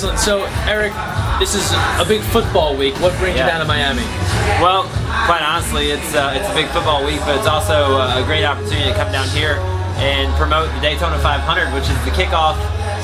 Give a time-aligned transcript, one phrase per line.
[0.00, 0.18] Excellent.
[0.18, 0.96] So, Aric,
[1.38, 1.60] this is
[2.00, 2.94] a big football week.
[3.04, 3.44] What brings Yeah.
[3.44, 4.00] you down to Miami?
[4.56, 4.84] Well,
[5.28, 8.46] quite honestly, it's uh, it's a big football week, but it's also uh, a great
[8.46, 9.60] opportunity to come down here
[10.00, 12.56] and promote the Daytona 500, which is the kickoff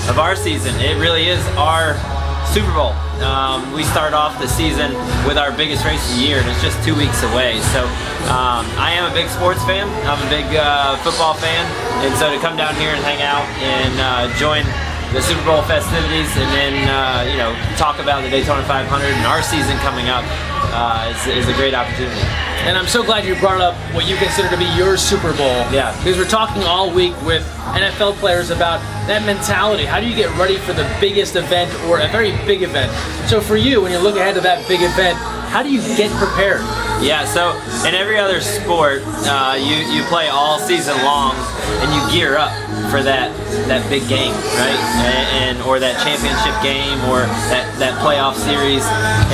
[0.09, 0.73] of our season.
[0.81, 2.01] It really is our
[2.49, 2.97] Super Bowl.
[3.21, 4.89] Um, we start off the season
[5.29, 7.61] with our biggest race of the year, and it's just two weeks away.
[7.77, 7.85] So
[8.33, 9.85] um, I am a big sports fan.
[10.09, 11.61] I'm a big uh, football fan,
[12.09, 14.65] and so to come down here and hang out and uh, join
[15.13, 19.27] the Super Bowl festivities, and then uh, you know talk about the Daytona 500 and
[19.27, 20.25] our season coming up
[20.73, 22.21] uh, is, is a great opportunity.
[22.67, 25.63] And I'm so glad you brought up what you consider to be your Super Bowl.
[25.71, 25.97] Yeah.
[25.99, 27.47] Because we're talking all week with
[27.79, 29.85] NFL players about that mentality.
[29.85, 32.91] How do you get ready for the biggest event or a very big event?
[33.29, 35.17] So for you, when you look ahead to that big event,
[35.49, 36.61] how do you get prepared?
[37.01, 37.53] Yeah, so
[37.87, 41.37] in every other sport, uh, you you play all season long,
[41.81, 42.51] and you gear up
[42.97, 43.29] for that
[43.69, 44.81] that big game, right?
[45.05, 48.81] And, and or that championship game or that that playoff series.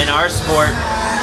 [0.02, 0.74] In our sport,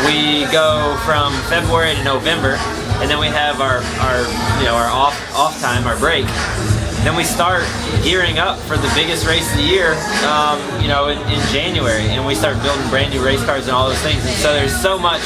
[0.07, 2.55] we go from February to November,
[3.03, 4.23] and then we have our our
[4.63, 6.23] you know our off off time, our break.
[7.03, 7.67] Then we start
[8.07, 9.95] gearing up for the biggest race of the year,
[10.27, 13.75] um, you know, in, in January, and we start building brand new race cars and
[13.75, 14.19] all those things.
[14.19, 15.23] And so there's so much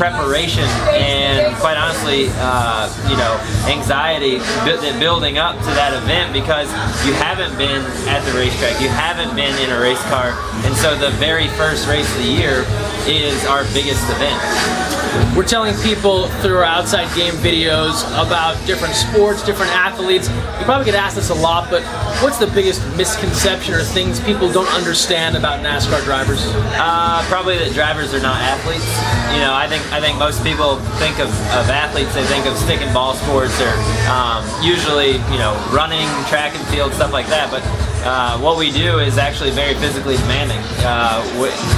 [0.00, 0.64] preparation
[0.96, 3.36] and quite honestly, uh, you know,
[3.68, 6.72] anxiety bu- building up to that event because
[7.04, 10.32] you haven't been at the racetrack, you haven't been in a race car,
[10.64, 12.64] and so the very first race of the year
[13.06, 14.40] is our biggest event.
[15.36, 20.28] We're telling people through our outside game videos about different sports, different athletes.
[20.28, 21.82] You probably get asked this a lot, but
[22.22, 26.42] what's the biggest misconception or things people don't understand about NASCAR drivers?
[26.78, 28.86] Uh, probably that drivers are not athletes.
[29.34, 32.14] You know, I think I think most people think of, of athletes.
[32.14, 33.72] They think of stick and ball sports or
[34.10, 37.50] um, usually you know running, track and field, stuff like that.
[37.50, 37.62] But
[38.02, 40.58] uh, what we do is actually very physically demanding.
[40.80, 41.22] Uh,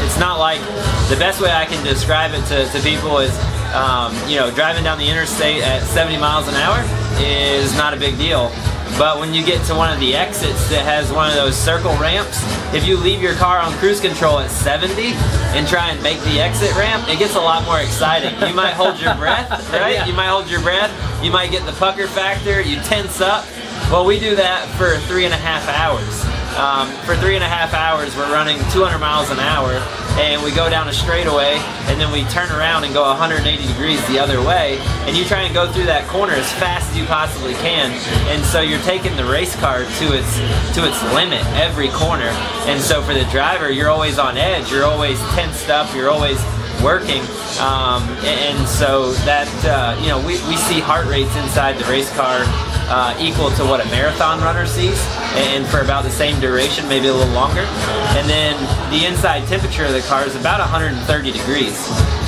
[0.04, 0.60] it's not like
[1.08, 3.32] the best way I can describe it to, to people is
[3.74, 6.78] um, you know driving down the interstate at 70 miles an hour
[7.18, 8.50] is not a big deal.
[8.98, 11.92] But when you get to one of the exits that has one of those circle
[11.96, 12.38] ramps,
[12.74, 15.16] if you leave your car on cruise control at 70
[15.56, 18.38] and try and make the exit ramp, it gets a lot more exciting.
[18.46, 19.94] You might hold your breath, right?
[19.94, 20.06] Yeah.
[20.06, 20.92] You might hold your breath.
[21.24, 22.60] You might get the pucker factor.
[22.60, 23.46] You tense up.
[23.90, 26.24] Well, we do that for three and a half hours.
[26.56, 29.72] Um, for three and a half hours, we're running 200 miles an hour,
[30.20, 31.56] and we go down a straightaway,
[31.88, 34.76] and then we turn around and go 180 degrees the other way,
[35.08, 37.90] and you try and go through that corner as fast as you possibly can,
[38.28, 40.36] and so you're taking the race car to its
[40.76, 42.28] to its limit every corner,
[42.68, 46.36] and so for the driver, you're always on edge, you're always tensed up, you're always
[46.82, 47.22] working,
[47.62, 52.10] um, and so that uh, you know we, we see heart rates inside the race
[52.16, 52.42] car
[52.90, 54.98] uh, equal to what a marathon runner sees,
[55.38, 57.62] and for about the same duration, maybe a little longer.
[58.18, 58.58] And then
[58.90, 61.78] the inside temperature of the car is about 130 degrees,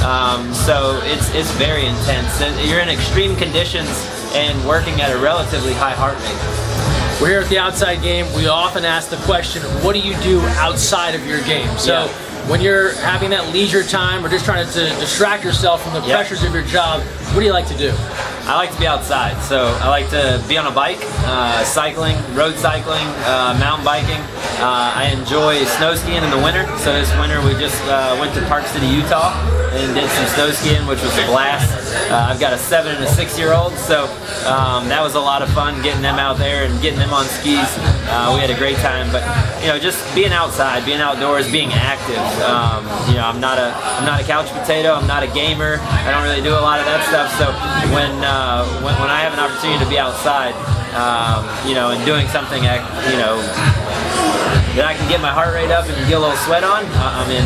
[0.03, 2.41] um, so it's it's very intense.
[2.69, 3.91] You're in extreme conditions
[4.35, 7.21] and working at a relatively high heart rate.
[7.21, 8.27] We're here at the outside game.
[8.35, 11.69] We often ask the question, what do you do outside of your game?
[11.79, 12.34] So Yeah.
[12.49, 16.17] When you're having that leisure time or just trying to distract yourself from the Yeah.
[16.17, 17.01] pressures of your job,
[17.33, 17.93] what do you like to do?
[18.47, 22.17] I like to be outside, so I like to be on a bike, uh, cycling,
[22.35, 24.21] road cycling, uh, mountain biking.
[24.61, 26.69] Uh, I enjoy snow skiing in the winter.
[26.79, 29.33] So this winter we just uh, went to Park City, Utah,
[29.73, 31.73] and did some snow skiing, which was a blast.
[32.11, 34.05] Uh, I've got a seven and a six-year-old, so
[34.45, 37.25] um, that was a lot of fun getting them out there and getting them on
[37.25, 37.67] skis.
[38.13, 39.25] Uh, we had a great time, but
[39.63, 42.21] you know, just being outside, being outdoors, being active.
[42.45, 44.93] Um, you know, I'm not a I'm not a couch potato.
[44.93, 45.81] I'm not a gamer.
[45.81, 47.33] I don't really do a lot of that stuff.
[47.41, 47.49] So
[47.95, 50.59] when uh, when, when I have an opportunity to be outside,
[50.99, 53.39] um, you know, and doing something, you know,
[54.77, 57.23] that I can get my heart rate up and get a little sweat on, I-
[57.23, 57.45] I'm in.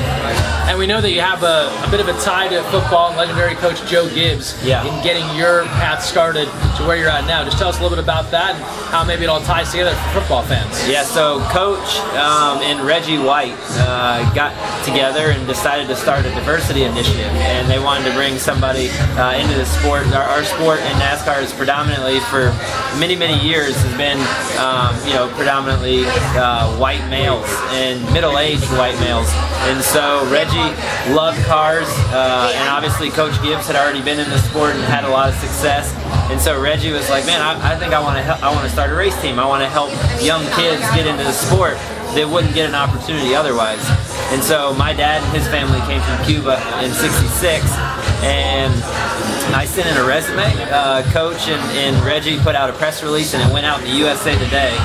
[0.69, 3.17] And we know that you have a, a bit of a tie to football and
[3.17, 4.85] legendary coach Joe Gibbs Yeah.
[4.85, 6.44] in getting your path started
[6.76, 7.44] to where you're at now.
[7.44, 9.93] Just tell us a little bit about that and how maybe it all ties together
[10.12, 10.76] for football fans.
[10.88, 14.53] Yeah, so Coach um, and Reggie White uh, got
[14.85, 19.37] together and decided to start a diversity initiative, and they wanted to bring somebody uh,
[19.41, 20.06] into the sport.
[20.12, 22.53] Our, our sport in NASCAR is predominantly for
[22.99, 24.19] many many years has been
[24.61, 26.05] um, you know predominantly
[26.37, 29.26] uh, white males and middle-aged white males,
[29.67, 30.70] and so Reggie
[31.12, 35.05] loved cars, uh, and obviously Coach Gibbs had already been in the sport and had
[35.05, 35.93] a lot of success.
[36.31, 38.25] And so Reggie was like, "Man, I, I think I want to.
[38.44, 39.38] I want to start a race team.
[39.38, 39.91] I want to help
[40.23, 41.76] young kids get into the sport."
[42.14, 43.82] They wouldn't get an opportunity otherwise.
[44.31, 47.64] And so my dad and his family came from Cuba in '66,
[48.25, 48.75] and
[49.55, 50.44] I sent in a resume.
[50.70, 53.87] Uh, Coach and, and, Reggie put out a press release, and it went out in
[53.87, 54.76] the USA Today.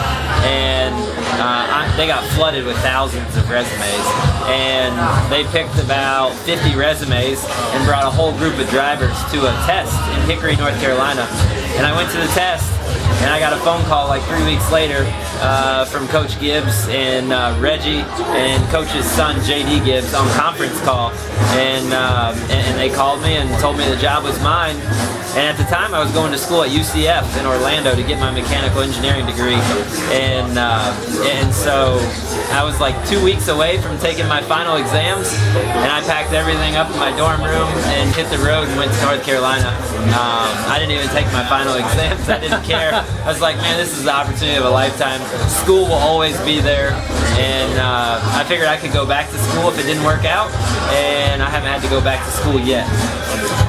[0.48, 4.08] And uh, I, they got flooded with thousands of resumes.
[4.48, 4.96] And
[5.32, 9.94] they picked about 50 resumes and brought a whole group of drivers to a test
[10.16, 11.28] in Hickory, North Carolina.
[11.76, 12.72] And I went to the test,
[13.24, 15.06] and I got a phone call like three weeks later
[15.42, 18.02] uh, from Coach Gibbs and uh, Reggie
[18.38, 21.12] and Coach's son JD Gibbs on conference call,
[21.58, 24.76] and, uh, and they called me and told me the job was mine.
[25.34, 28.20] And at the time, I was going to school at UCF in Orlando to get
[28.20, 29.58] my mechanical engineering degree,
[30.14, 30.94] and uh,
[31.26, 31.98] and so
[32.54, 36.76] I was like two weeks away from taking my final exams, and I packed everything
[36.76, 37.66] up in my dorm room
[37.98, 39.74] and hit the road and went to North Carolina.
[40.14, 42.30] Um, I didn't even take my final exams.
[42.30, 42.94] I didn't care.
[42.94, 45.18] I was like, man, this is the opportunity of a lifetime.
[45.50, 46.94] School will always be there,
[47.42, 50.54] and uh, I figured I could go back to school if it didn't work out,
[50.94, 52.86] and I haven't had to go back to school yet.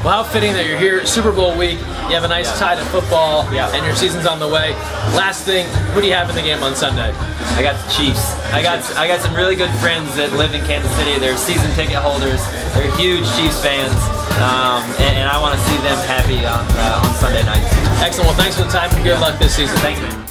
[0.04, 1.80] Well, how fitting that you're here, Super Bowl week.
[1.80, 2.76] You have a nice yeah.
[2.76, 3.72] tie to football, yeah.
[3.72, 4.76] and your season's on the way.
[5.16, 5.64] Last thing,
[5.96, 7.08] who do you have in the game on Sunday?
[7.56, 8.36] I got the Chiefs.
[8.52, 11.16] I got I got some really good friends that live in Kansas City.
[11.16, 12.44] They're season ticket holders.
[12.76, 13.96] They're huge Chiefs fans,
[14.44, 17.64] um, and, and, I want to see them happy on uh, on Sunday night.
[18.04, 18.28] Excellent.
[18.28, 19.80] Well, thanks for the time and good luck this season.
[19.80, 20.24] Thanks, man.